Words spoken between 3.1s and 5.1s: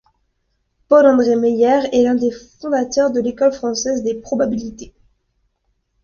de l'école française des probabilités.